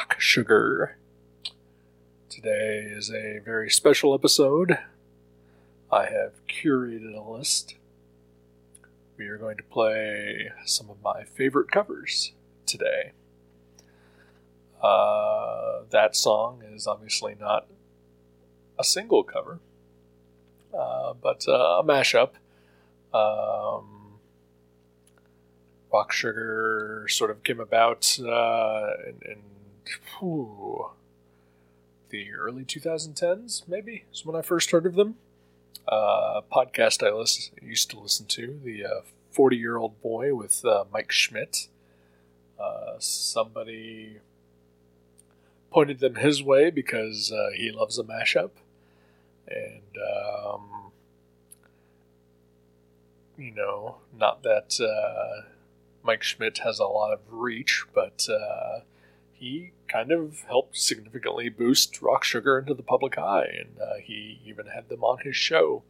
[0.00, 0.96] Rock Sugar.
[2.30, 4.78] Today is a very special episode.
[5.92, 7.74] I have curated a list.
[9.18, 12.32] We are going to play some of my favorite covers
[12.64, 13.12] today.
[14.82, 17.66] Uh, that song is obviously not
[18.78, 19.58] a single cover,
[20.72, 22.30] uh, but uh, a mashup.
[23.12, 24.18] Um,
[25.92, 29.49] Rock Sugar sort of came about uh, in, in
[32.10, 35.16] the early 2010s, maybe, is when I first heard of them.
[35.88, 38.84] Uh, podcast I listen, used to listen to, the
[39.30, 41.68] 40 uh, year old boy with uh, Mike Schmidt.
[42.60, 44.18] Uh, somebody
[45.70, 48.50] pointed them his way because uh, he loves a mashup.
[49.48, 50.92] And, um,
[53.38, 54.78] you know, not that
[56.02, 58.80] Mike Schmidt has a lot of reach, but uh,
[59.32, 64.40] he kind of helped significantly boost Rock Sugar into the public eye, and uh, he
[64.44, 65.82] even had them on his show,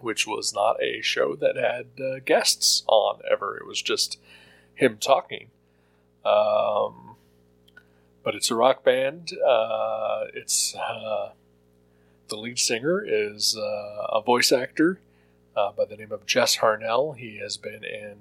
[0.00, 3.56] which was not a show that had uh, guests on ever.
[3.56, 4.18] It was just
[4.74, 5.48] him talking.
[6.24, 7.16] Um,
[8.22, 9.32] but it's a rock band.
[9.46, 11.30] Uh, it's uh,
[12.28, 14.98] the lead singer is uh, a voice actor
[15.56, 17.16] uh, by the name of Jess Harnell.
[17.16, 18.16] He has been in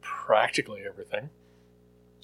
[0.00, 1.30] practically everything.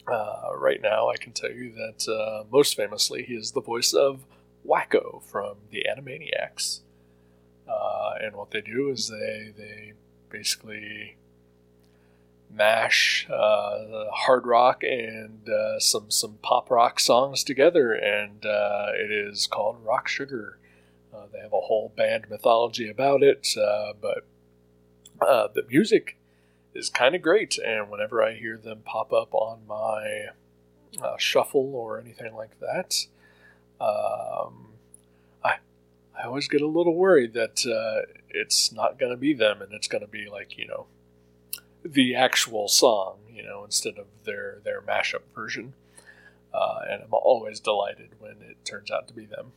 [0.06, 3.92] Uh, right now, I can tell you that uh, most famously, he is the voice
[3.92, 4.24] of
[4.66, 6.80] Wakko from the Animaniacs.
[7.68, 9.92] Uh, and what they do is they they
[10.28, 11.16] basically
[12.52, 15.48] mash uh, hard rock and
[15.78, 20.58] some some pop rock songs together, and it is called Rock Sugar.
[21.32, 23.46] they have a whole band mythology about it,
[24.00, 24.26] but
[25.20, 26.16] uh, the music
[26.74, 30.26] is kind of great, and whenever I hear them pop up on my
[31.02, 33.06] uh, shuffle or anything like that,
[33.80, 34.74] um,
[35.44, 35.56] I
[36.18, 39.72] I always get a little worried that uh, it's not going to be them, and
[39.72, 40.86] it's going to be like you know
[41.84, 45.74] the actual song, you know, instead of their their mashup version.
[46.52, 49.52] Uh, and I'm always delighted when it turns out to be them.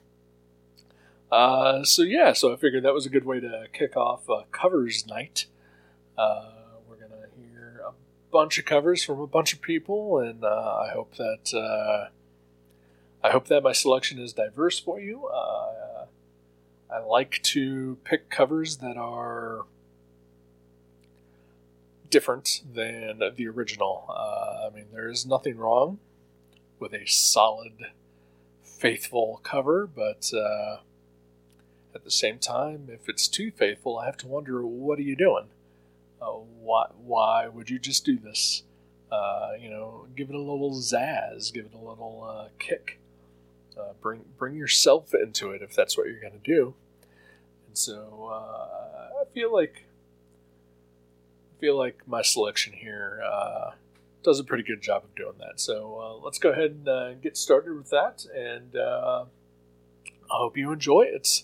[1.31, 4.43] Uh, so yeah, so I figured that was a good way to kick off uh,
[4.51, 5.47] covers night.
[6.15, 6.51] Uh,
[6.87, 7.91] we're gonna hear a
[8.33, 12.09] bunch of covers from a bunch of people, and uh, I hope that uh,
[13.25, 15.27] I hope that my selection is diverse for you.
[15.27, 16.05] Uh,
[16.91, 19.65] I like to pick covers that are
[22.09, 24.05] different than the original.
[24.09, 25.99] Uh, I mean, there is nothing wrong
[26.79, 27.73] with a solid,
[28.63, 30.77] faithful cover, but uh,
[31.95, 35.15] at the same time, if it's too faithful, I have to wonder what are you
[35.15, 35.49] doing?
[36.23, 38.63] Uh, why, why would you just do this?
[39.11, 42.99] Uh, you know, give it a little zazz, give it a little uh, kick.
[43.77, 46.75] Uh, bring bring yourself into it if that's what you're going to do.
[47.67, 49.85] And so uh, I feel like
[51.51, 53.71] I feel like my selection here uh,
[54.23, 55.59] does a pretty good job of doing that.
[55.59, 59.25] So let's go ahead and get started with that, and I
[60.29, 61.43] hope you enjoy it.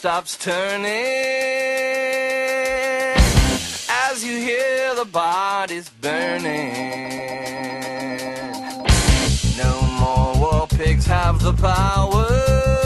[0.00, 0.86] Stops turning
[4.08, 6.72] as you hear the bodies burning.
[9.58, 12.79] No more war pigs have the power,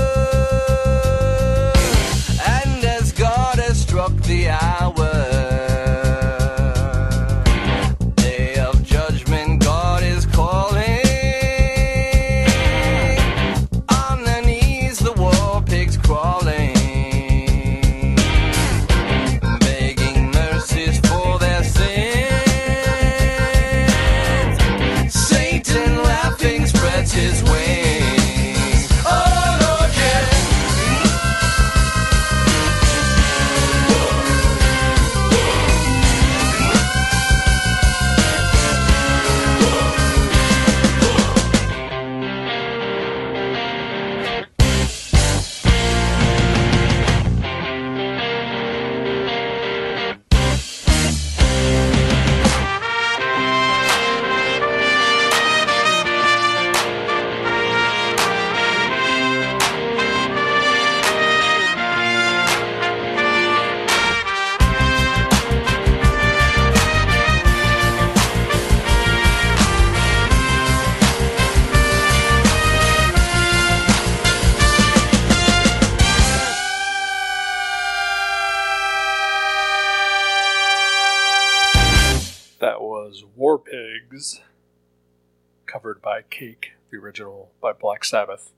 [86.34, 88.50] Cake, the original by Black Sabbath.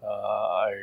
[0.00, 0.74] Uh, I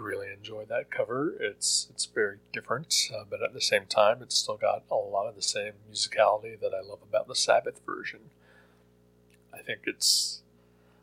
[0.00, 1.36] really enjoy that cover.
[1.38, 5.28] It's it's very different, uh, but at the same time, it's still got a lot
[5.28, 8.30] of the same musicality that I love about the Sabbath version.
[9.52, 10.42] I think it's.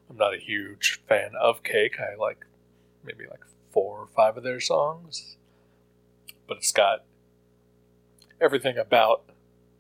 [0.10, 1.96] I'm not a huge fan of Cake.
[1.98, 2.46] I like
[3.06, 5.38] maybe like four or five of their songs,
[6.50, 7.06] but it's got
[8.42, 9.24] everything about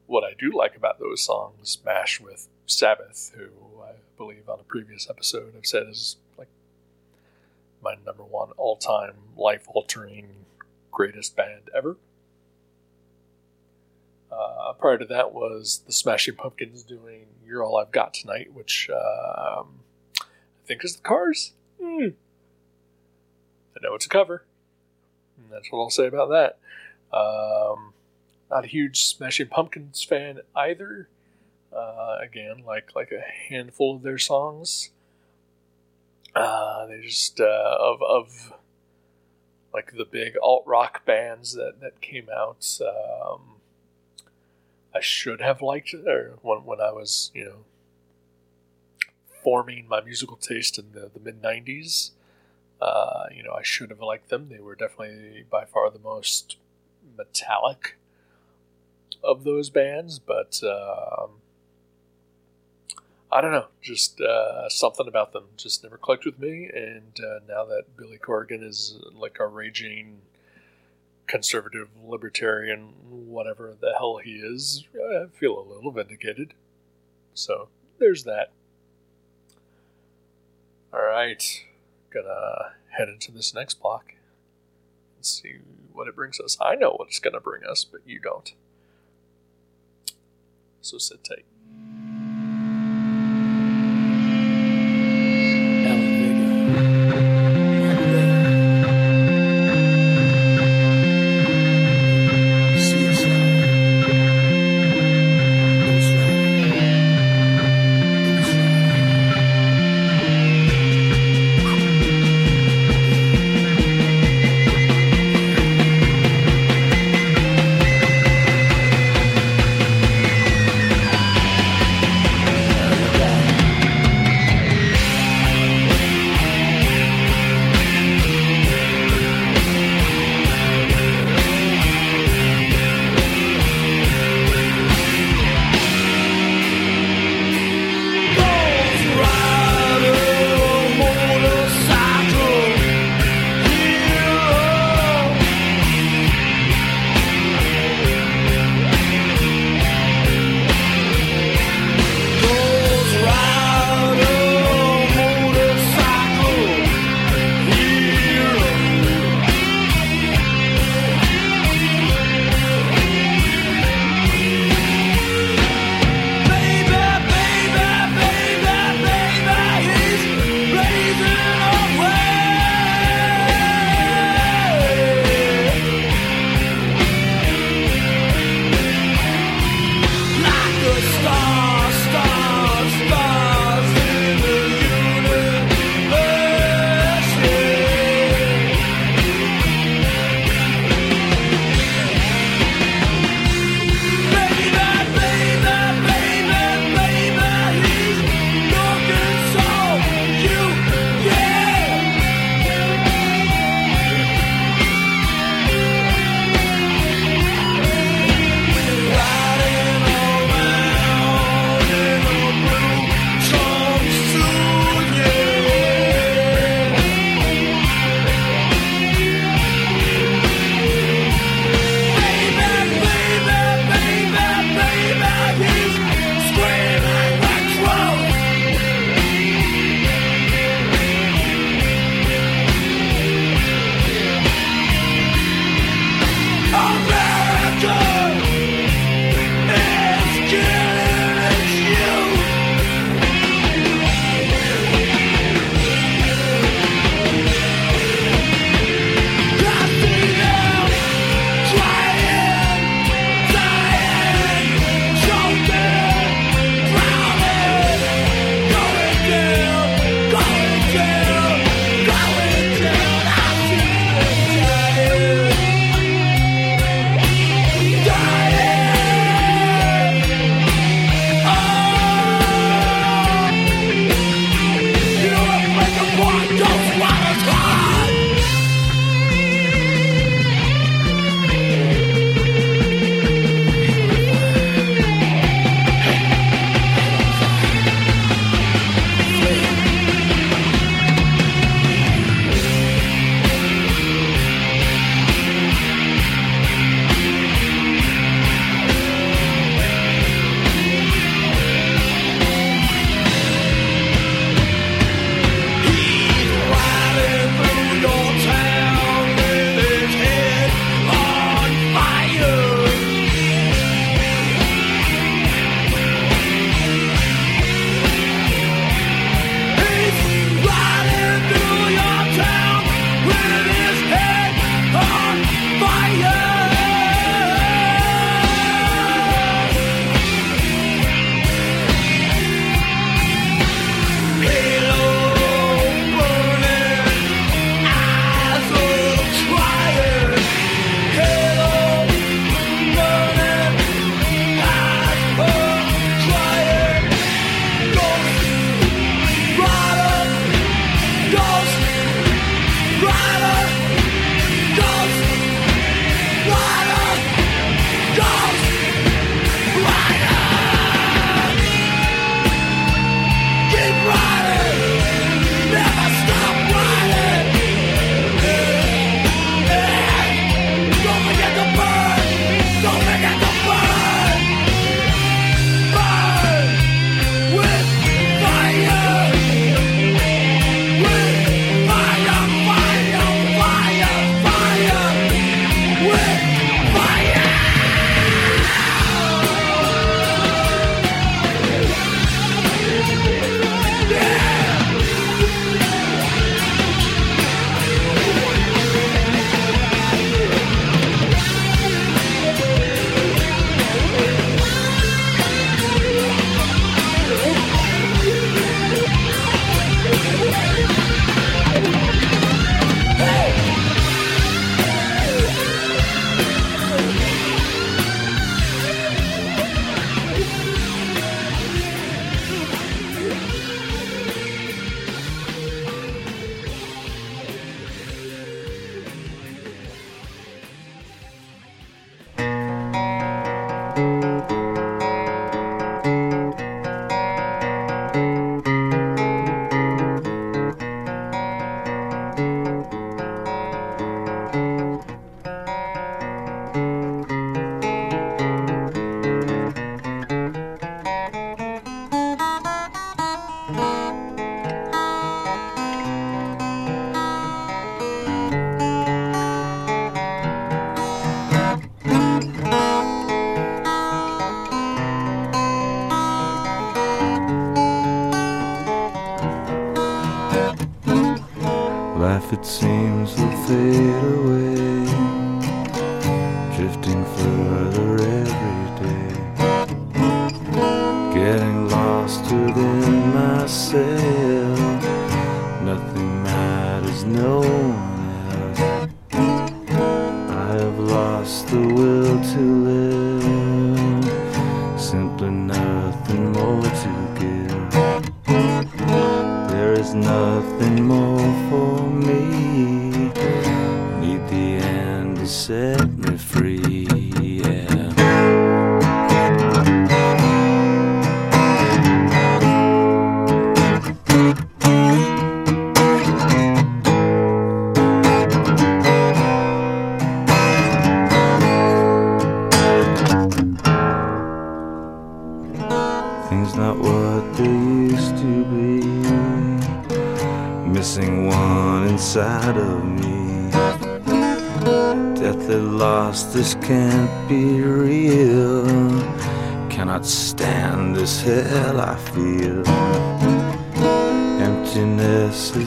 [0.07, 3.60] what I do like about those songs mashed with Sabbath, who
[4.21, 6.47] believe on a previous episode I've said is like
[7.83, 10.27] my number one all time life altering
[10.91, 11.97] greatest band ever.
[14.31, 18.91] Uh, prior to that was the Smashing Pumpkins doing You're All I've Got Tonight, which
[18.91, 19.79] um,
[20.19, 21.53] I think is the Cars.
[21.81, 22.09] Hmm.
[23.75, 24.45] I know it's a cover.
[25.37, 26.59] And that's what I'll say about that.
[27.11, 27.93] Um,
[28.51, 31.09] not a huge Smashing Pumpkins fan either.
[31.73, 34.89] Uh, again, like like a handful of their songs.
[36.35, 38.53] Uh, they just uh, of of
[39.73, 42.79] like the big alt rock bands that that came out.
[42.81, 43.41] Um,
[44.93, 47.65] I should have liked it, or when when I was you know
[49.43, 52.11] forming my musical taste in the, the mid '90s.
[52.81, 54.49] Uh, you know, I should have liked them.
[54.49, 56.57] They were definitely by far the most
[57.15, 57.95] metallic
[59.23, 61.40] of those bands, but um,
[63.31, 66.69] I don't know, just uh, something about them just never clicked with me.
[66.73, 70.21] And uh, now that Billy Corgan is like a raging
[71.27, 76.53] conservative, libertarian, whatever the hell he is, I feel a little vindicated.
[77.33, 78.51] So there's that.
[80.93, 81.41] All right,
[82.13, 84.15] gonna head into this next block
[85.15, 85.59] and see
[85.93, 86.57] what it brings us.
[86.59, 88.51] I know what it's gonna bring us, but you don't.
[90.81, 91.45] So sit tight.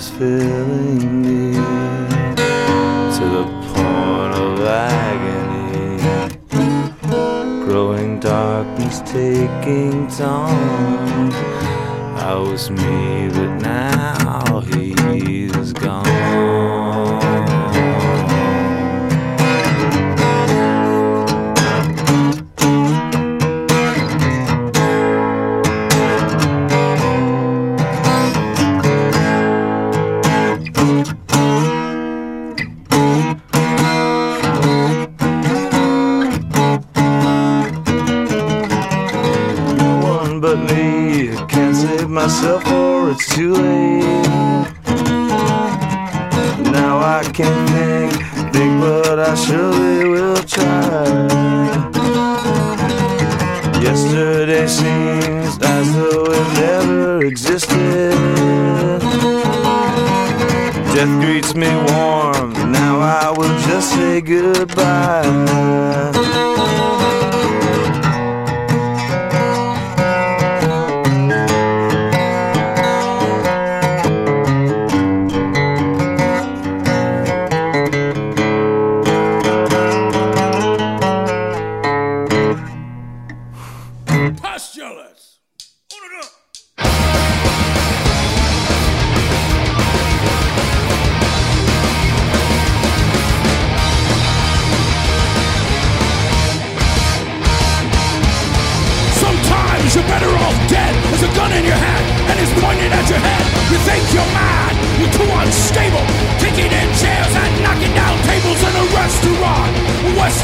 [0.04, 1.54] is filling me
[3.16, 5.98] to the point of agony
[7.64, 11.30] growing darkness taking time.
[12.16, 13.28] I was me,
[47.04, 48.12] I can't think,
[48.54, 51.04] think, but I surely will try.
[53.82, 58.12] Yesterday seems as though it never existed.
[60.94, 65.74] Death greets me warm, now I will just say goodbye.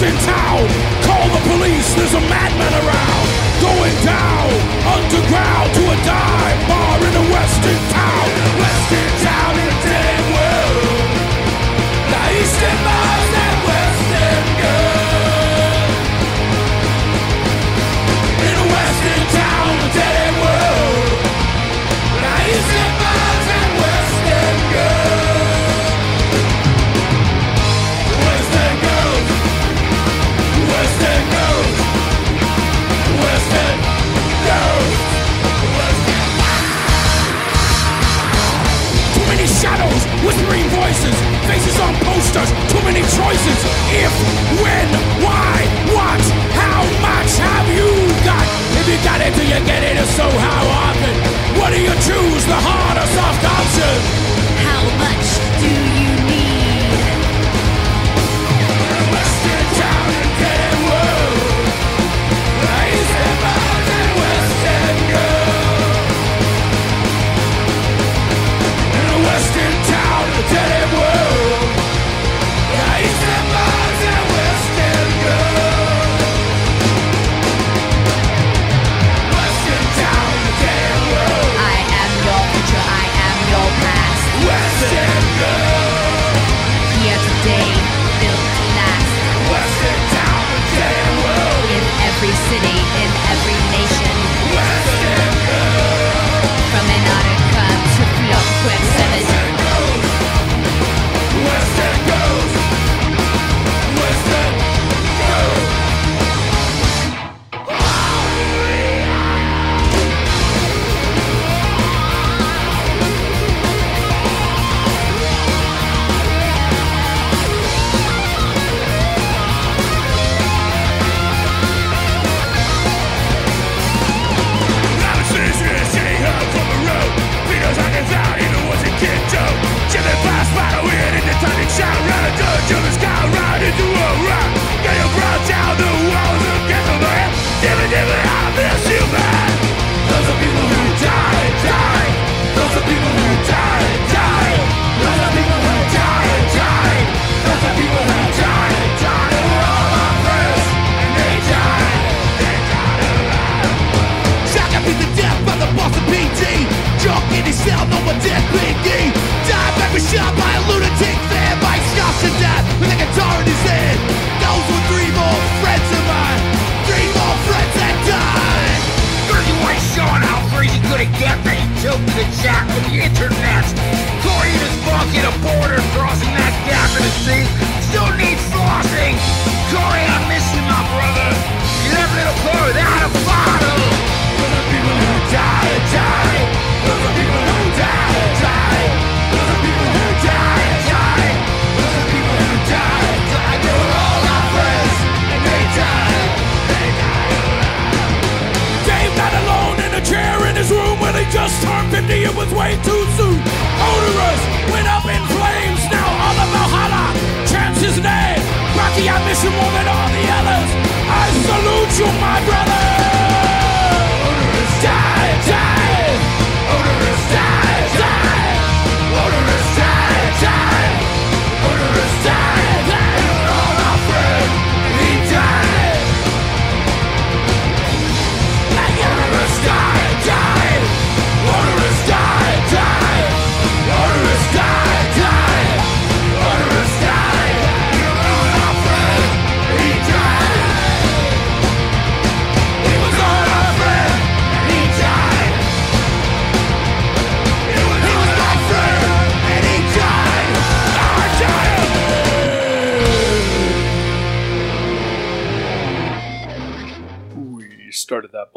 [0.01, 0.65] Western town,
[1.05, 3.27] call the police, there's a madman around.
[3.61, 4.49] Going down,
[4.97, 8.27] underground to a dive bar in a western town.
[8.57, 11.05] Western town in a dead world.
[12.09, 12.79] The eastern
[40.51, 43.59] shadows, voices, faces on posters, too many choices.
[43.93, 44.13] If,
[44.61, 44.89] when,
[45.23, 46.21] why, what,
[46.55, 47.91] how much have you
[48.25, 48.47] got?
[48.79, 49.97] If you got it, do you get it?
[49.97, 51.15] If so, how often?
[51.59, 53.97] What do you choose, the hard or soft option?
[54.67, 55.27] How much
[55.61, 56.50] do you need?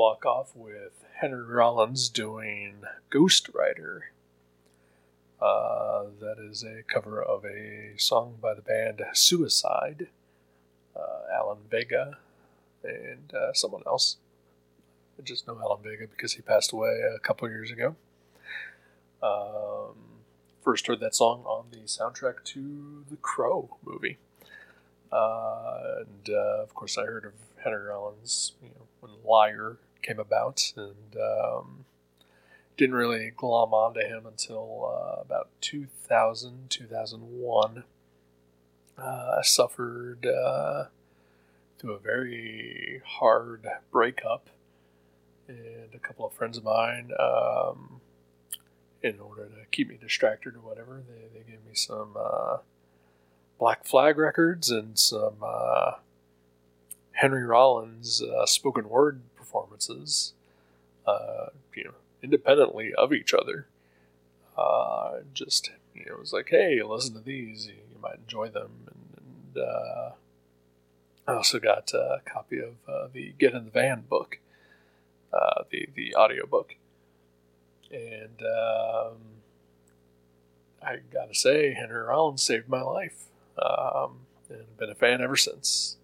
[0.04, 4.12] Block off with Henry Rollins doing Ghost Rider.
[5.42, 10.08] Uh, that is a cover of a song by the band Suicide,
[10.94, 12.18] uh, Alan Vega,
[12.84, 14.18] and uh, someone else.
[15.18, 17.96] I just know Alan Vega because he passed away a couple years ago.
[19.22, 19.96] Um,
[20.62, 24.18] first heard that song on the soundtrack to the Crow movie.
[25.14, 27.32] Uh, and uh, of course, I heard of
[27.64, 31.86] Henry Rollins, you know, when Liar came about, and um,
[32.78, 37.84] didn't really glom onto him until uh, about 2000, 2001.
[38.98, 40.86] Uh, I suffered uh,
[41.80, 44.50] through a very hard breakup,
[45.48, 48.02] and a couple of friends of mine, um,
[49.02, 52.16] in order to keep me distracted or whatever, they, they gave me some.
[52.16, 52.58] Uh,
[53.60, 55.94] Black Flag Records and some uh,
[57.14, 59.22] Henry Rollins uh, spoken word
[59.54, 60.34] performances,
[61.06, 63.68] uh, you know, independently of each other.
[64.58, 68.50] Uh, just you know, it was like, hey, listen to these, you, you might enjoy
[68.50, 68.72] them.
[68.88, 70.12] And, and uh,
[71.28, 74.40] I also got a copy of uh, the Get in the Van book,
[75.32, 76.76] uh, the the audio book,
[77.92, 79.18] and um,
[80.82, 83.26] I gotta say, Henry Rollins saved my life
[83.62, 85.98] um, and been a fan ever since.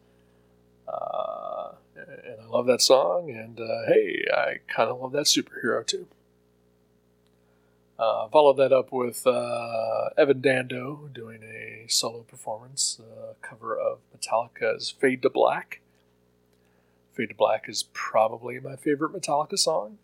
[0.90, 5.86] Uh, and I love that song, and uh, hey, I kind of love that superhero
[5.86, 6.08] too.
[8.00, 14.00] Uh, followed that up with uh, Evan Dando doing a solo performance, uh, cover of
[14.18, 15.82] Metallica's Fade to Black.
[17.14, 19.98] Fade to Black is probably my favorite Metallica song.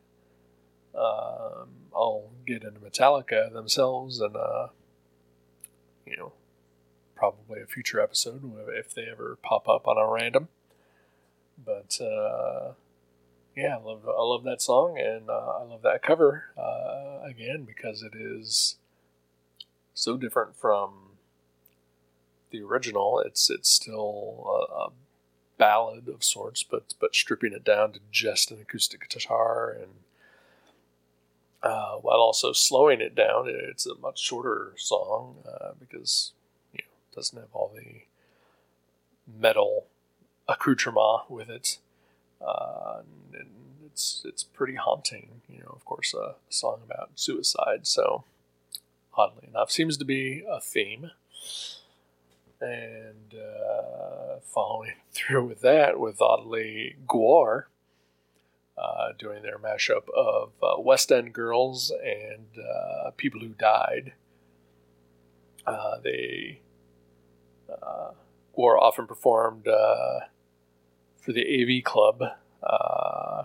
[0.94, 4.68] Um, I'll get into Metallica themselves and, uh,
[6.06, 6.34] you know,
[7.16, 8.42] probably a future episode
[8.76, 10.50] if they ever pop up on a random.
[11.64, 12.74] But uh,
[13.56, 17.64] yeah, I love I love that song and uh, I love that cover uh, again
[17.64, 18.78] because it is
[19.94, 21.18] so different from
[22.52, 23.20] the original.
[23.26, 24.90] It's it's still a, a
[25.58, 29.92] ballad of sorts, but but stripping it down to just an acoustic guitar and
[31.64, 33.48] uh, while also slowing it down.
[33.48, 36.34] It's a much shorter song uh, because
[37.16, 38.02] doesn't have all the
[39.40, 39.86] metal
[40.48, 41.80] accoutrement with it.
[42.46, 43.02] Uh,
[43.34, 43.50] and
[43.86, 45.72] it's it's pretty haunting, you know.
[45.76, 48.24] Of course, a song about suicide, so
[49.14, 51.12] oddly enough, seems to be a theme.
[52.62, 57.66] And uh, following through with that, with oddly Gwar
[58.78, 64.14] uh, doing their mashup of uh, West End Girls and uh, People Who Died.
[65.66, 66.60] Uh, they
[67.70, 68.12] uh,
[68.54, 69.68] or often performed
[71.26, 72.22] for the AV Club,
[72.62, 73.44] uh,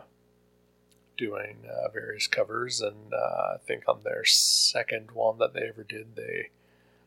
[1.16, 2.82] doing uh, various covers.
[2.82, 6.50] And uh, I think on their second one that they ever did, they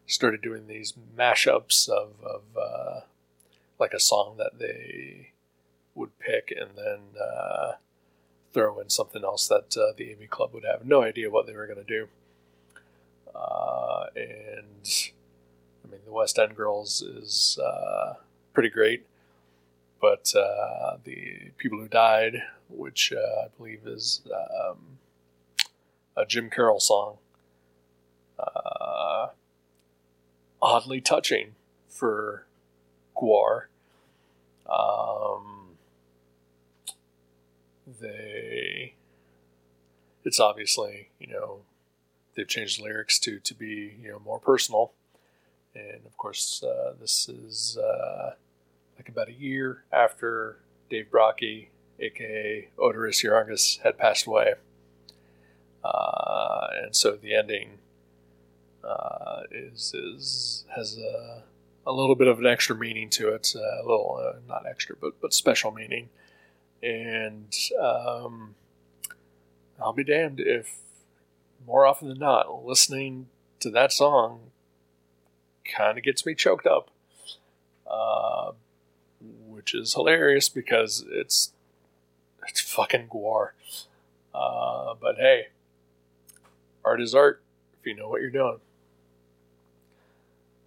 [0.08, 3.02] started doing these mashups of, of uh,
[3.80, 5.30] like a song that they
[5.96, 7.00] would pick and then
[8.52, 11.68] throw in something else that the AV Club would have no idea what they were
[11.68, 12.08] going to do.
[14.16, 15.12] and
[15.84, 18.16] I mean, the West End Girls is uh,
[18.54, 19.06] pretty great,
[20.04, 24.98] but uh, the People Who Died, which uh, I believe is um,
[26.18, 27.20] a Jim Carroll song,
[28.38, 29.28] uh,
[30.62, 31.56] oddly touching
[31.88, 32.46] for
[33.16, 33.68] Gwar.
[34.70, 35.78] Um,
[38.02, 38.96] they,
[40.26, 41.60] it's obviously you know
[42.36, 44.92] they've changed the lyrics to to be you know more personal,
[45.74, 47.78] and of course uh, this is
[49.10, 50.58] about a year after
[50.90, 51.68] Dave Brockie,
[52.00, 54.54] aka Oderus Urungus, had passed away,
[55.84, 57.80] uh, and so the ending
[58.84, 61.44] uh, is is has a
[61.86, 64.96] a little bit of an extra meaning to it, uh, a little uh, not extra,
[65.00, 66.10] but but special meaning,
[66.82, 68.56] and um,
[69.82, 70.78] I'll be damned if
[71.66, 73.28] more often than not listening
[73.60, 74.52] to that song
[75.66, 76.90] kind of gets me choked up,
[77.90, 78.52] uh,
[79.64, 81.54] which is hilarious because it's
[82.46, 83.52] it's fucking Gwar.
[84.36, 85.48] Uh, but hey,
[86.84, 87.42] art is art
[87.80, 88.60] if you know what you're doing.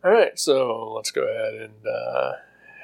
[0.03, 2.33] All right, so let's go ahead and uh,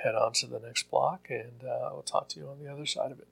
[0.03, 2.85] head on to the next block, and uh, we'll talk to you on the other
[2.85, 3.29] side of it.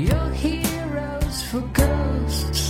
[0.00, 2.69] You're heroes for ghosts,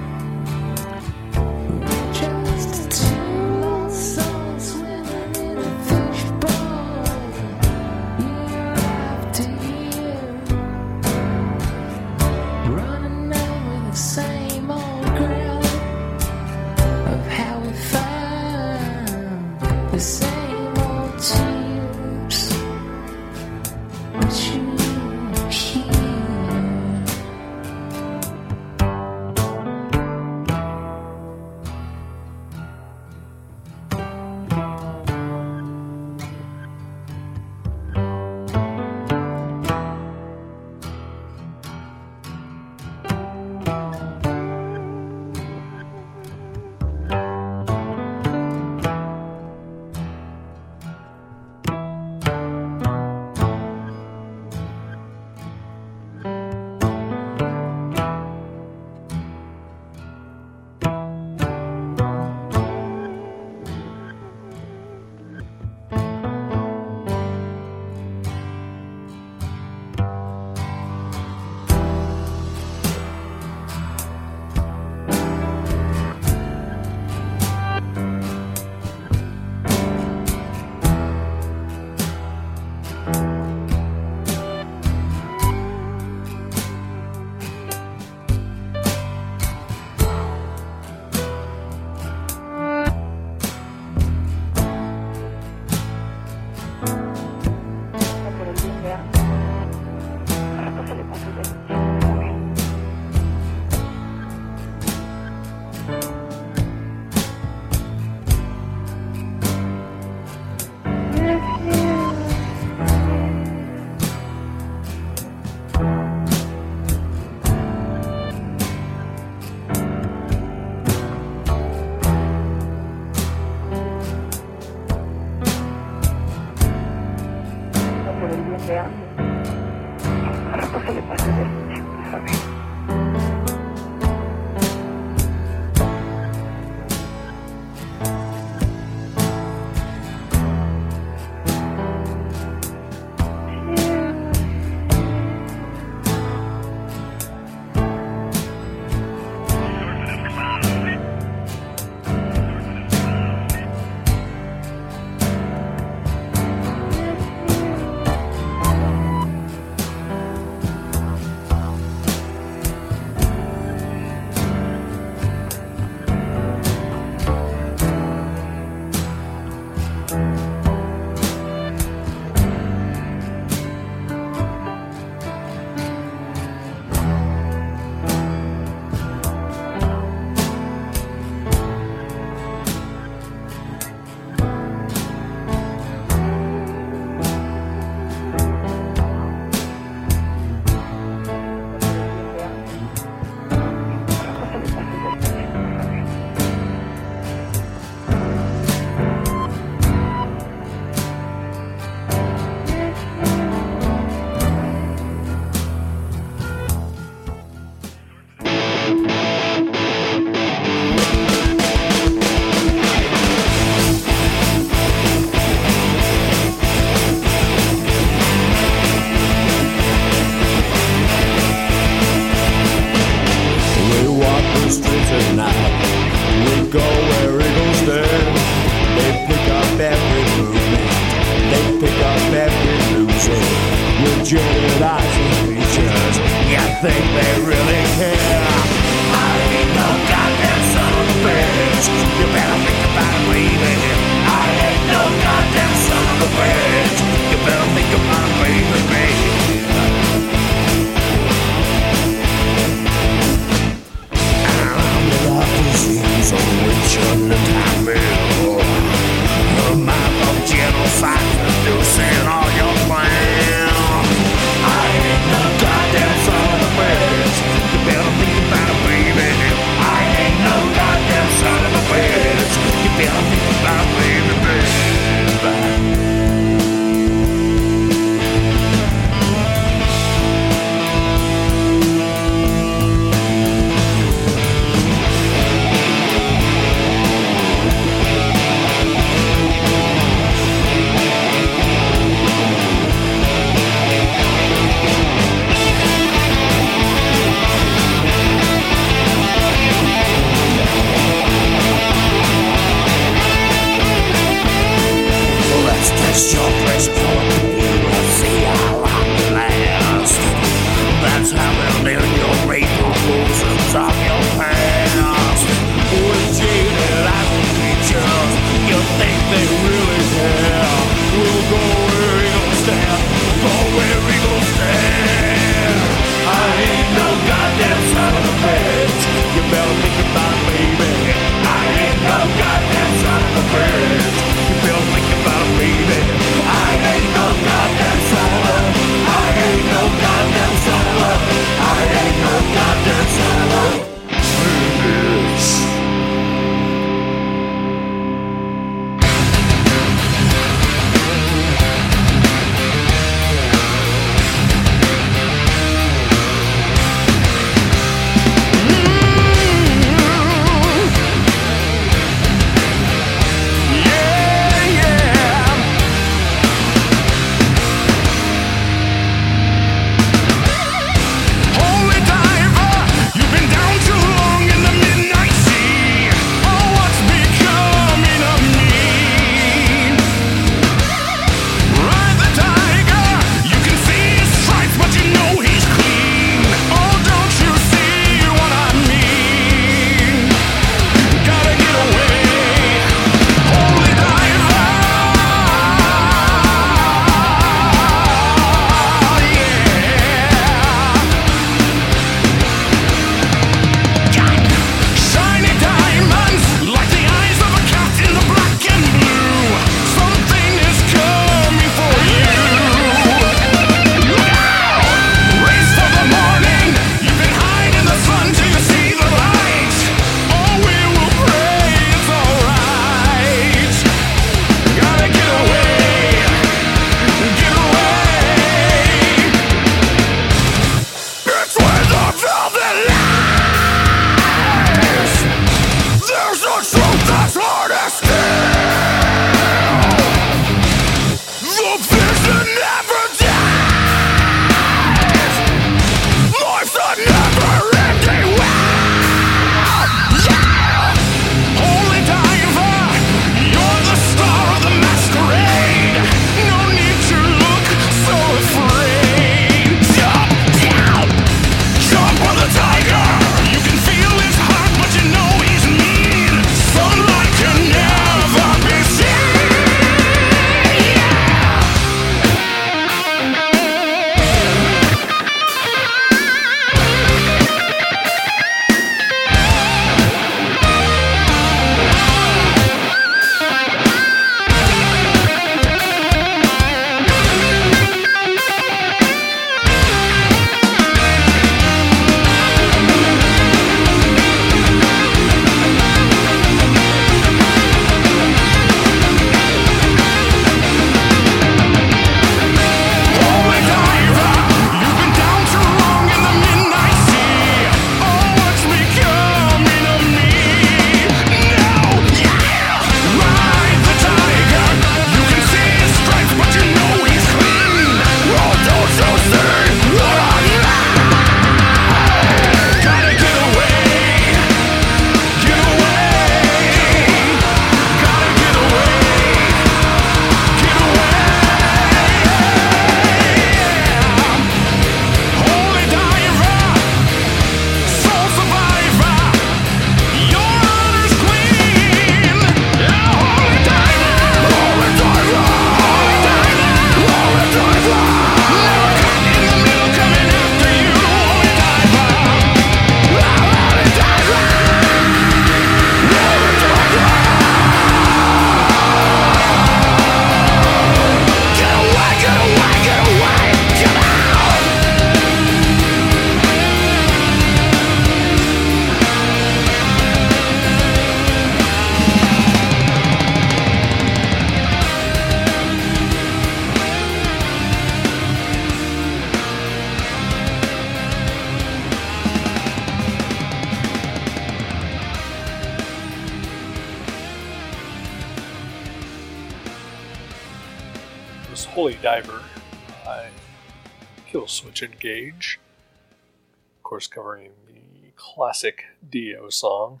[598.60, 600.00] classic Dio song.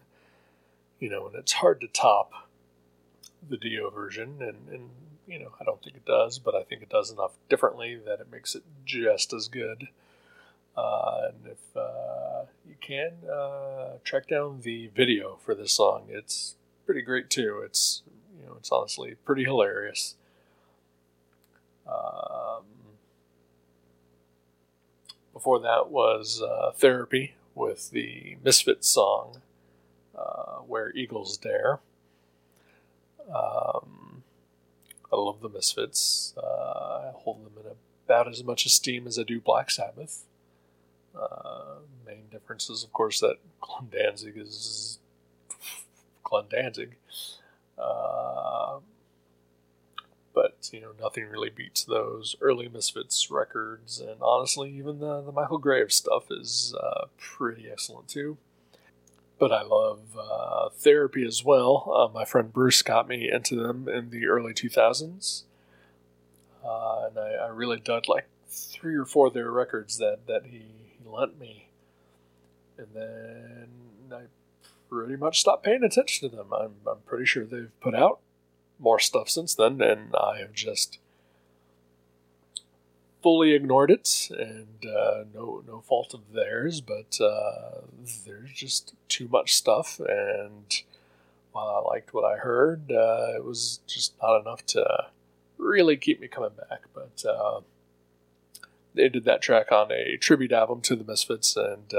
[0.98, 2.32] You know, and it's hard to top
[3.48, 4.90] the Dio version, and, and
[5.26, 8.20] you know, I don't think it does, but I think it does enough differently that
[8.20, 9.88] it makes it just as good.
[10.76, 16.04] Uh, and if uh, you can, uh, track down the video for this song.
[16.10, 17.62] It's pretty great too.
[17.64, 18.02] It's
[18.38, 20.16] you know, it's honestly pretty hilarious.
[21.88, 22.64] Um,
[25.32, 29.40] before that was uh, Therapy with the Misfits song,
[30.16, 31.80] uh, Where Eagles Dare.
[33.28, 34.22] Um,
[35.12, 36.34] I love the Misfits.
[36.36, 37.72] Uh, I hold them in
[38.06, 40.24] about as much esteem as I do Black Sabbath.
[41.18, 41.76] Uh,
[42.06, 44.98] main difference is, of course, that Glenn Danzig is
[46.24, 46.96] Glenn Danzig.
[47.78, 48.78] Uh,
[50.34, 55.32] but you know, nothing really beats those early Misfits records, and honestly, even the the
[55.32, 58.36] Michael Graves stuff is uh, pretty excellent too.
[59.38, 61.90] But I love uh, Therapy as well.
[61.94, 65.44] Uh, my friend Bruce got me into them in the early 2000s,
[66.62, 70.46] uh, and I, I really dug like three or four of their records that that
[70.46, 71.68] he, he lent me,
[72.78, 73.68] and then
[74.12, 74.22] I
[74.88, 76.52] pretty much stopped paying attention to them.
[76.52, 78.20] I'm I'm pretty sure they've put out
[78.80, 80.98] more stuff since then, and I have just
[83.22, 87.82] fully ignored it, and uh, no no fault of theirs, but uh,
[88.26, 90.82] there's just too much stuff, and
[91.52, 95.06] while I liked what I heard, uh, it was just not enough to
[95.58, 96.82] really keep me coming back.
[96.94, 97.60] But uh,
[98.94, 101.92] they did that track on a tribute album to the Misfits, and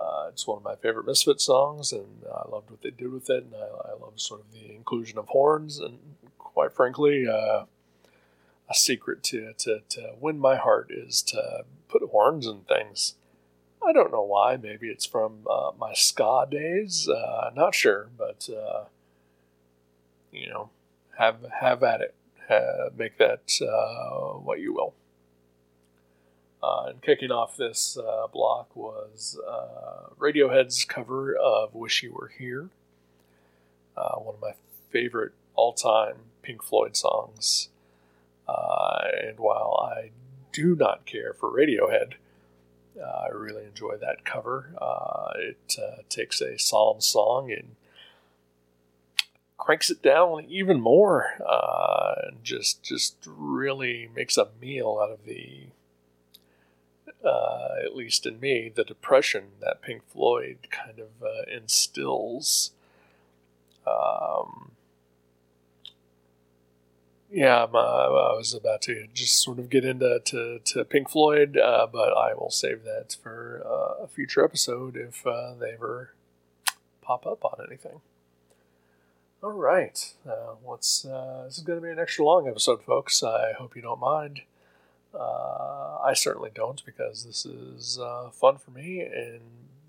[0.00, 3.28] uh, it's one of my favorite Misfits songs, and I loved what they did with
[3.28, 5.98] it, and I, I love sort of the inclusion of horns, and
[6.38, 7.64] quite frankly, uh,
[8.68, 13.14] a secret to, to, to win my heart is to put horns in things.
[13.84, 14.56] I don't know why.
[14.56, 17.08] Maybe it's from uh, my ska days.
[17.08, 18.84] Uh, not sure, but uh,
[20.30, 20.70] you know,
[21.18, 22.14] have have at it.
[22.48, 23.42] Uh, make that
[24.42, 24.94] what you will.
[26.62, 32.32] Uh, and kicking off this uh, block was uh, Radiohead's cover of "Wish You Were
[32.38, 32.68] Here,"
[33.96, 34.52] uh, one of my
[34.90, 37.68] favorite all-time Pink Floyd songs.
[38.46, 40.10] Uh, and while I
[40.52, 42.14] do not care for Radiohead,
[43.00, 44.74] uh, I really enjoy that cover.
[45.36, 45.78] It
[46.10, 47.76] takes a solemn song and
[49.56, 51.36] cranks it down even more,
[52.24, 55.68] and just just really makes a meal out of the,
[57.24, 62.72] uh, at least in me, the depression that Pink Floyd kind of uh, instills.
[63.86, 64.72] Um,
[67.30, 71.10] yeah, I'm, uh, I was about to just sort of get into to, to Pink
[71.10, 75.72] Floyd, uh, but I will save that for uh, a future episode if uh, they
[75.72, 76.12] ever
[77.02, 78.00] pop up on anything.
[79.42, 83.22] All right, uh, what's uh, this is going to be an extra long episode, folks.
[83.22, 84.42] I hope you don't mind.
[85.14, 89.40] Uh, I certainly don't because this is uh, fun for me, and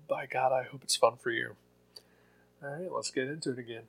[0.08, 1.56] by God, I hope it's fun for you.
[2.62, 3.84] All right, let's get into it again.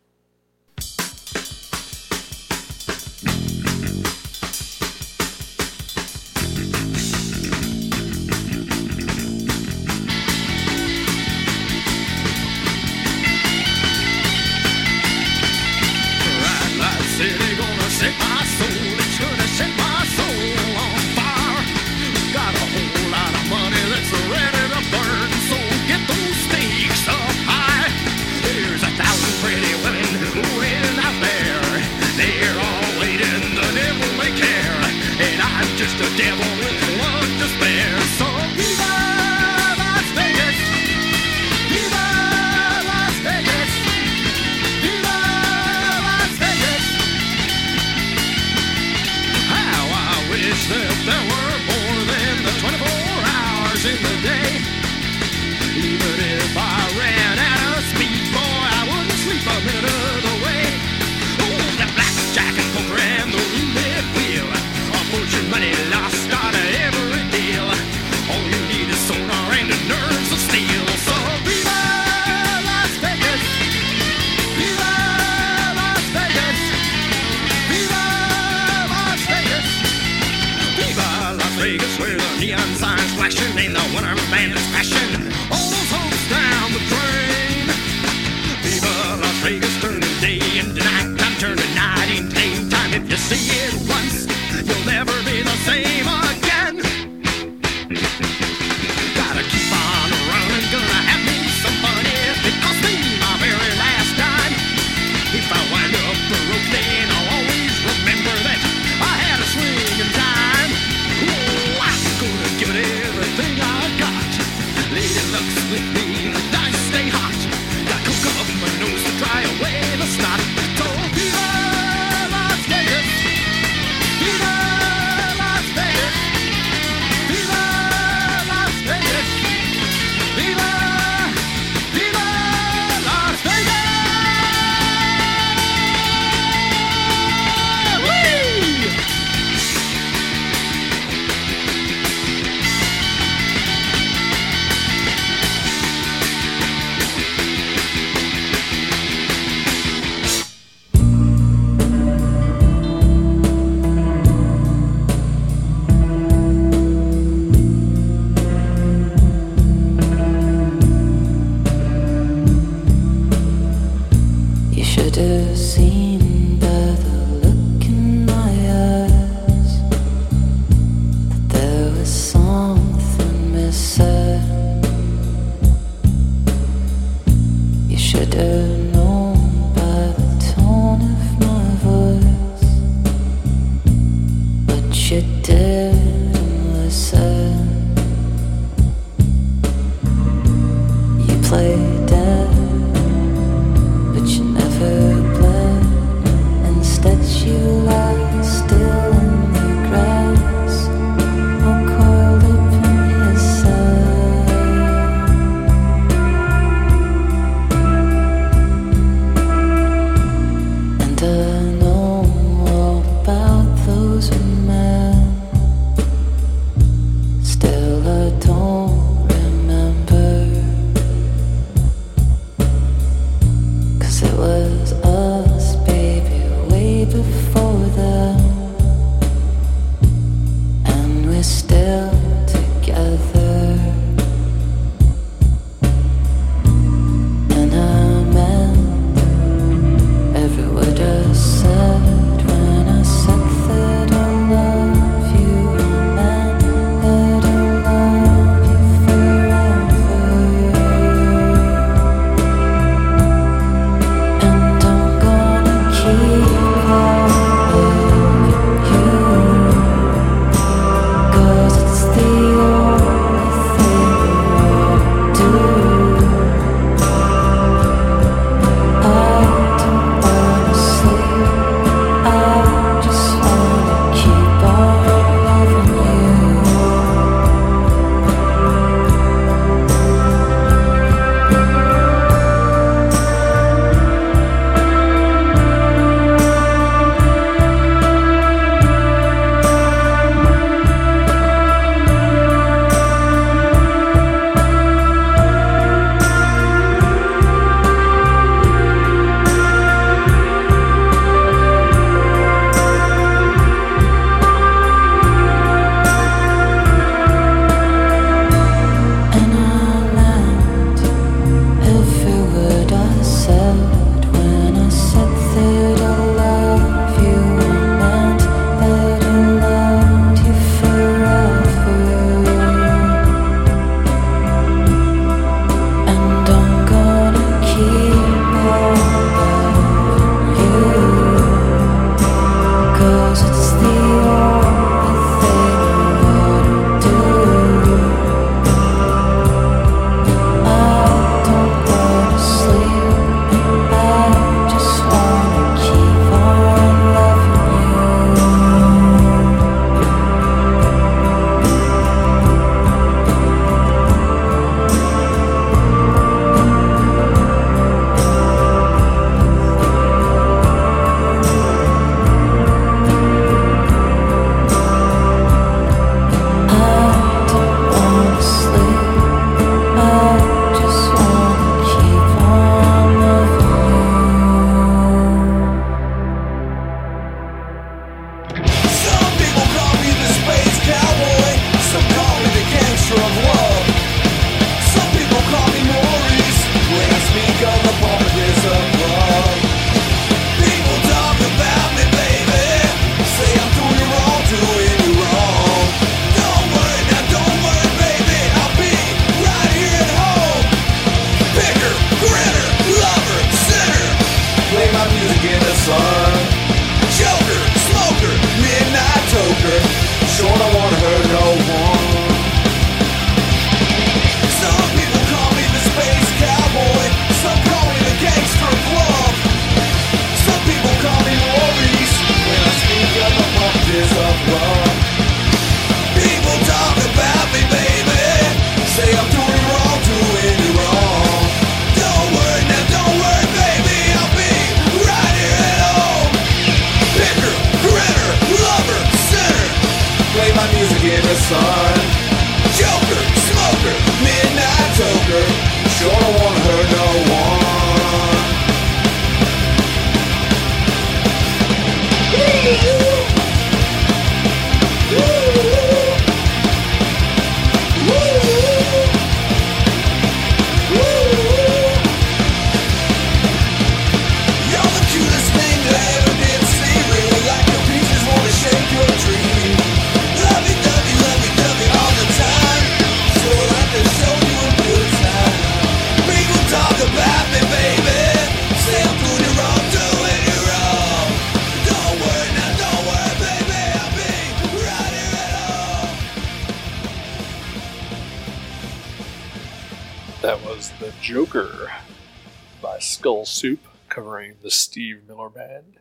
[495.49, 495.97] Band.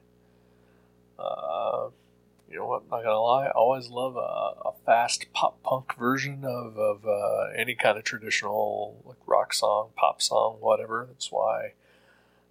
[1.19, 1.89] Uh,
[2.51, 2.91] you know what?
[2.91, 7.51] Not gonna lie, I always love a, a fast pop punk version of, of uh,
[7.57, 11.07] any kind of traditional like rock song, pop song, whatever.
[11.09, 11.73] That's why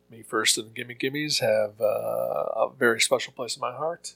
[0.10, 4.16] Me First and the Gimme Gimmes have uh, a very special place in my heart.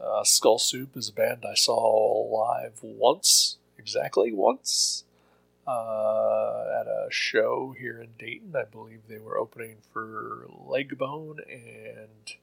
[0.00, 5.04] Uh, Skull Soup is a band I saw live once, exactly once,
[5.66, 8.54] uh, at a show here in Dayton.
[8.56, 12.36] I believe they were opening for Legbone and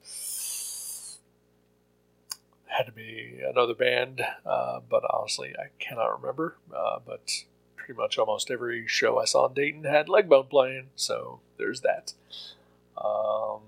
[2.66, 6.58] had to be another band, uh, but honestly, I cannot remember.
[6.76, 7.44] Uh, but
[7.76, 12.14] pretty much almost every show I saw in Dayton had Legbone playing, so there's that.
[12.98, 13.62] Um,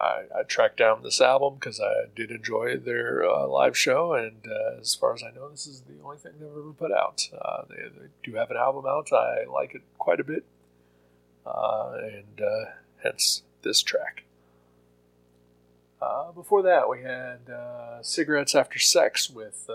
[0.00, 4.46] I, I tracked down this album because I did enjoy their uh, live show, and
[4.46, 7.28] uh, as far as I know, this is the only thing they've ever put out.
[7.38, 9.12] Uh, they, they do have an album out.
[9.12, 10.44] I like it quite a bit,
[11.44, 12.70] uh, and uh,
[13.02, 14.24] hence this track.
[16.00, 17.40] Uh, before that, we had
[18.00, 19.68] Cigarettes After Sex with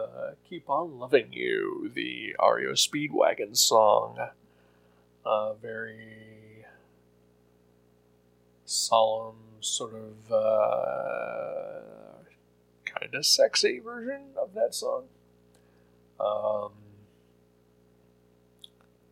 [0.49, 4.17] Keep On Loving You, the REO Speedwagon song.
[5.61, 6.65] very
[8.65, 9.35] solemn,
[9.65, 11.81] sort of uh,
[12.85, 15.05] kind of sexy version of that song.
[16.19, 16.71] Um,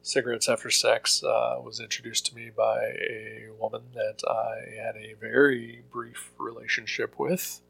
[0.01, 5.16] Cigarettes After Sex uh, was introduced to me by a woman that I had a
[5.20, 7.62] very brief relationship with.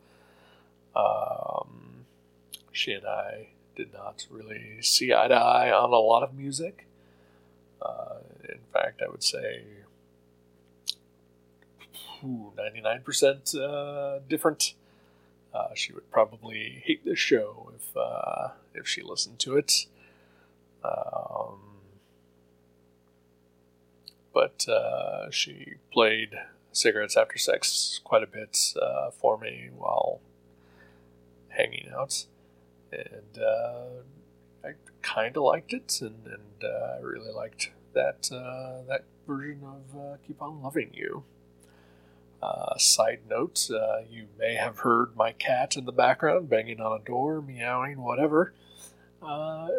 [0.95, 2.05] Um,
[2.71, 6.87] she and I did not really see eye to eye on a lot of music.
[7.81, 8.17] Uh,
[8.49, 9.63] in fact, I would say
[12.23, 14.73] ooh, 99% uh, different.
[15.53, 19.85] Uh, she would probably hate this show if uh, if she listened to it.
[20.83, 21.59] Um,
[24.33, 26.31] but uh, she played
[26.71, 30.21] Cigarettes After Sex quite a bit uh, for me while
[31.49, 32.25] hanging out.
[32.91, 34.71] And uh, I
[35.03, 40.61] kind of liked it, and, and I really liked that, that version of Keep On
[40.63, 41.23] Loving You.
[42.43, 46.99] Uh, side note, uh, you may have heard my cat in the background banging on
[46.99, 48.53] a door, meowing, whatever.
[49.21, 49.69] Uh,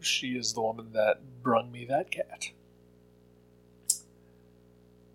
[0.00, 2.50] she is the woman that brung me that cat.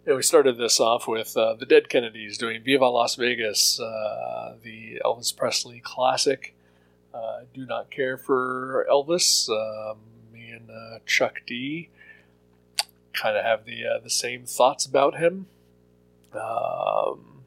[0.06, 4.56] And we started this off with uh, the Dead Kennedys doing Viva Las Vegas, uh,
[4.62, 6.54] the Elvis Presley classic.
[7.54, 9.48] Do not care for Elvis.
[9.48, 10.00] Um,
[10.34, 10.70] me and
[11.06, 11.90] Chuck D
[13.14, 15.46] kind of have the the same thoughts about him.
[16.36, 17.44] Um,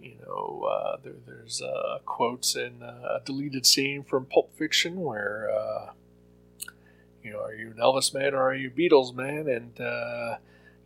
[0.00, 5.50] you know, uh, there, there's uh, quotes in a deleted scene from Pulp Fiction where,
[5.50, 5.92] uh,
[7.22, 9.46] you know, are you an Elvis man or are you Beatles man?
[9.46, 10.36] And, uh,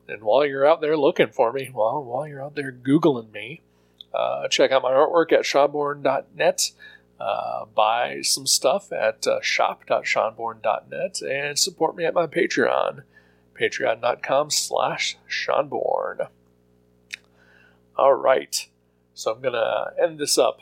[0.08, 3.62] and while you're out there looking for me, well, while you're out there Googling me,
[4.12, 6.72] uh, check out my artwork at schonborn.net.
[7.18, 13.02] Uh, buy some stuff at uh, shop.schonborn.net and support me at my Patreon,
[13.54, 16.26] patreon.com slash schonborn.
[17.96, 18.68] All right,
[19.14, 20.58] so I'm going to end this up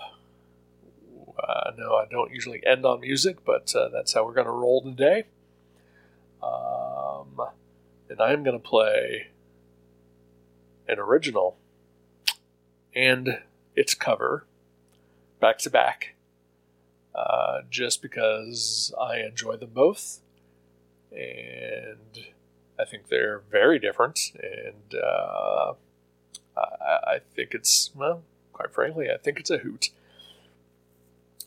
[1.43, 4.53] uh, know I don't usually end on music, but uh, that's how we're going to
[4.53, 5.25] roll today.
[6.43, 7.41] Um,
[8.09, 9.29] and I'm going to play
[10.89, 11.57] an original
[12.95, 13.41] and
[13.77, 14.47] its cover
[15.41, 16.15] back to back,
[17.15, 20.21] uh, just because I enjoy them both,
[21.13, 22.25] and
[22.79, 25.75] I think they're very different, and uh,
[26.57, 28.23] I, I think it's well,
[28.53, 29.91] quite frankly, I think it's a hoot.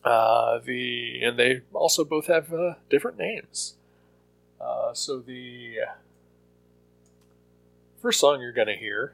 [0.04, 3.76] Uh, the and they also both have uh, different names.
[4.60, 5.78] Uh, so the
[8.01, 9.14] first song you're going to hear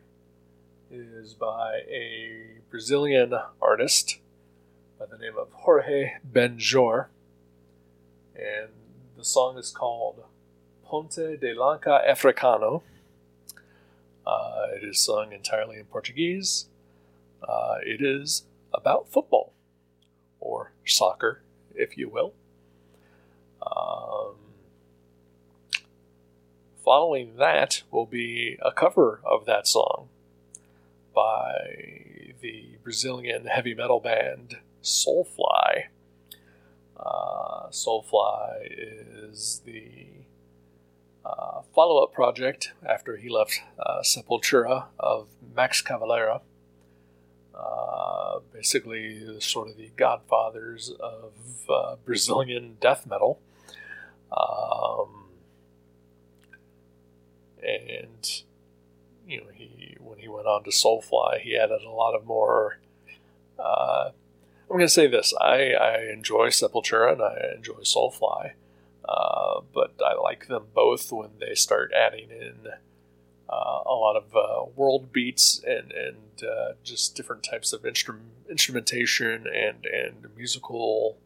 [0.92, 4.20] is by a Brazilian artist
[5.00, 7.08] by the name of Jorge Benjor,
[8.36, 8.70] and
[9.18, 10.24] the song is called
[10.86, 12.82] Ponte de Lanca Africano.
[14.26, 16.66] Uh, it is sung entirely in Portuguese.
[17.48, 19.54] Uh, it is about football,
[20.40, 21.42] or soccer,
[21.76, 22.34] if you will.
[23.66, 24.36] Um,
[26.84, 30.10] following that will be a cover of that song
[31.14, 32.04] by
[32.42, 35.86] the Brazilian heavy metal band Soulfly.
[36.98, 38.68] Uh, Soulfly
[39.30, 40.06] is the
[41.26, 46.42] uh, follow up project after he left uh, Sepultura of Max Cavalera.
[47.54, 47.99] Uh,
[48.60, 51.32] basically, sort of the godfathers of
[51.70, 53.40] uh, Brazilian death metal.
[54.36, 55.30] Um,
[57.64, 58.44] and
[59.26, 62.80] you know, he when he went on to Soulfly, he added a lot of more.
[63.58, 64.12] Uh,
[64.70, 68.52] I'm going to say this: I, I enjoy Sepultura and I enjoy Soulfly,
[69.08, 72.74] uh, but I like them both when they start adding in
[73.50, 78.32] uh, a lot of uh, world beats and and uh, just different types of instrum-
[78.50, 81.18] instrumentation and and musical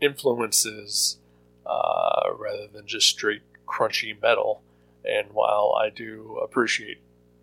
[0.00, 1.18] influences
[1.64, 4.62] uh, rather than just straight crunchy metal.
[5.04, 6.98] And while I do appreciate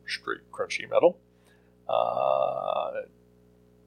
[0.08, 1.18] straight crunchy metal,
[1.88, 2.92] uh,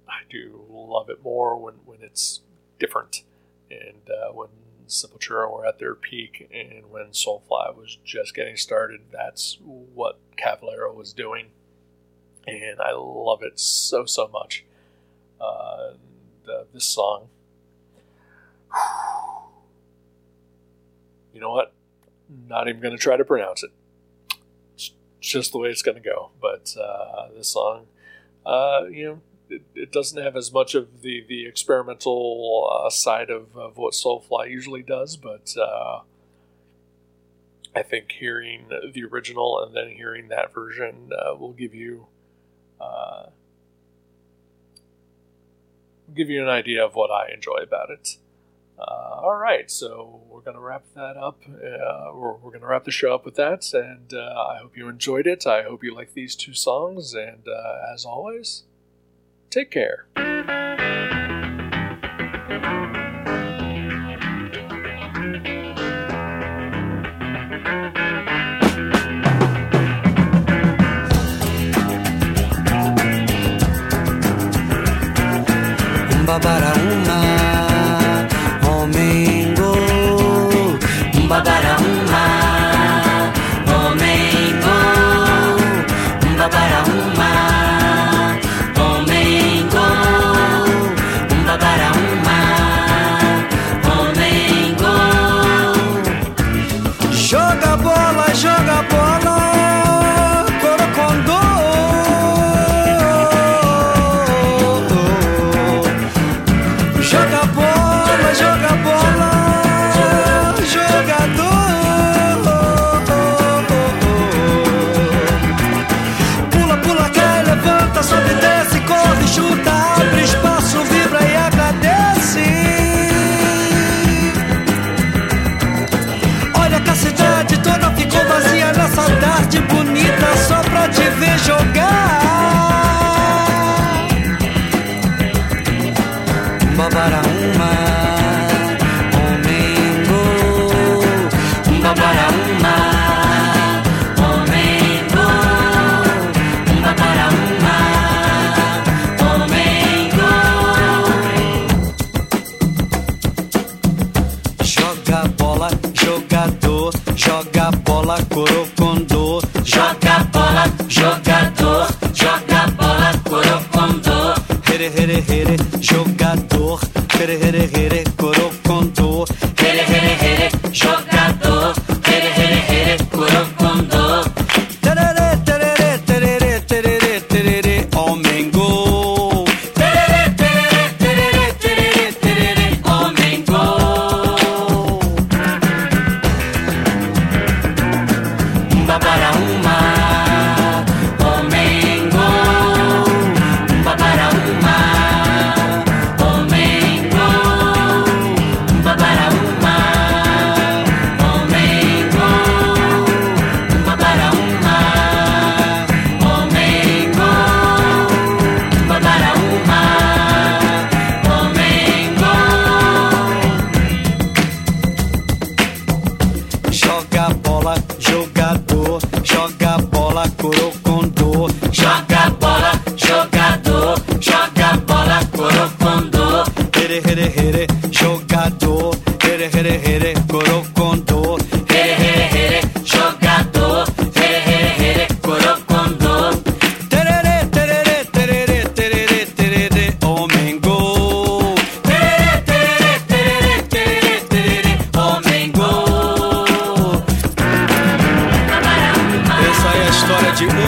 [0.09, 2.41] I do love it more when, when it's
[2.79, 3.23] different.
[3.71, 4.49] And uh, when
[4.93, 10.95] Sepultura were at their peak and when Soulfly was just getting started, that's what Cavalera
[10.95, 11.47] was doing.
[12.47, 14.65] And I love it so, so much.
[15.41, 15.93] Uh,
[16.45, 17.29] the, this song.
[21.33, 21.73] You know what?
[22.49, 23.71] Not even going to try to pronounce it.
[24.75, 26.31] It's just the way it's going to go.
[26.41, 27.87] But uh, this song,
[28.45, 29.21] uh, you know,
[29.53, 33.93] it, it doesn't have as much of the the experimental uh, side of, of what
[33.93, 36.01] Soulfly usually does, but uh,
[37.75, 42.07] I think hearing the original and then hearing that version uh, will give you
[42.81, 43.27] uh,
[46.15, 48.17] give you an idea of what I enjoy about it.
[48.79, 51.41] Uh, all right, so we're to wrap that up.
[51.47, 55.27] Uh, we're we're to wrap the show up with that, and I hope you enjoyed
[55.27, 55.47] it.
[55.47, 57.47] I hope you like these two songs, and
[57.95, 58.65] as always,
[59.53, 60.07] take care.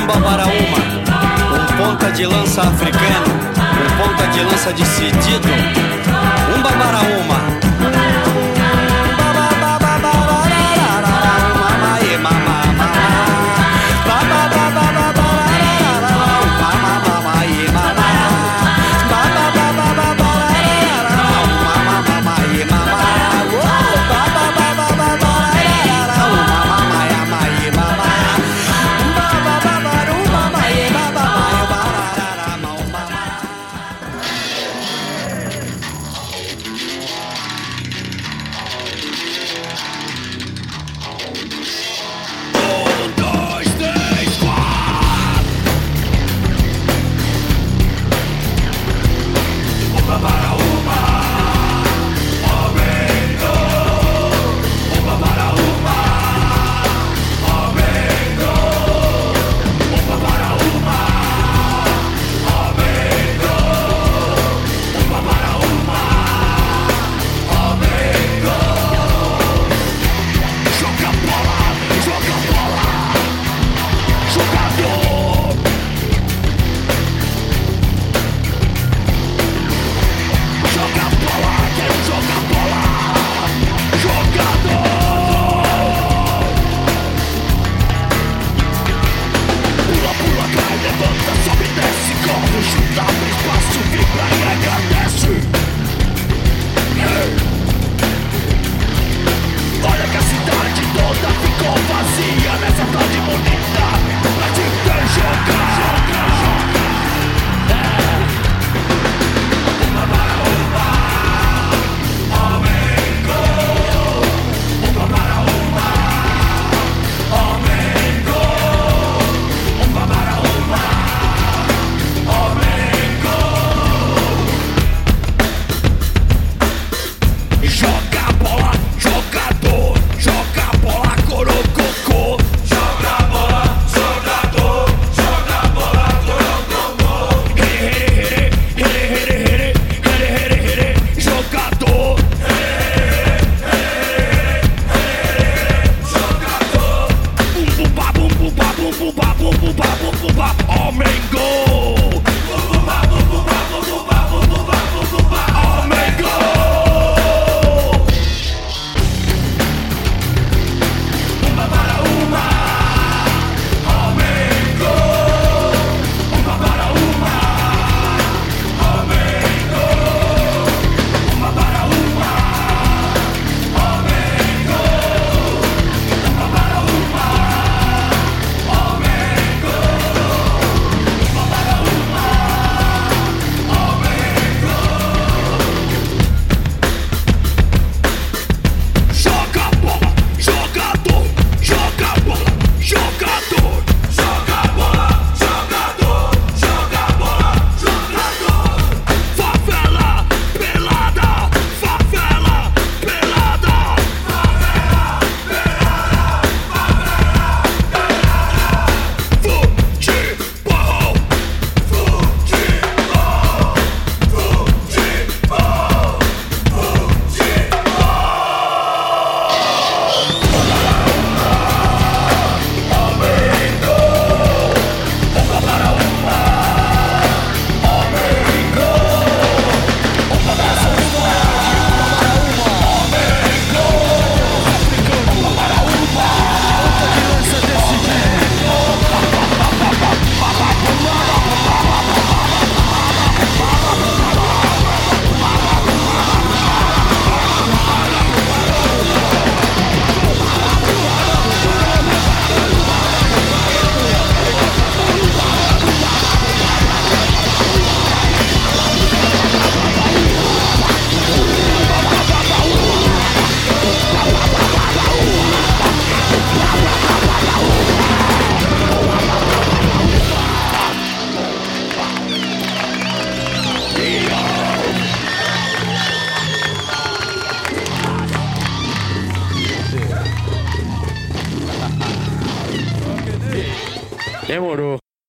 [0.05, 0.53] samba para uma,
[1.55, 3.27] um ponta de lança africano,
[3.57, 5.49] um ponta de lança decidido,
[6.55, 7.54] um para uma.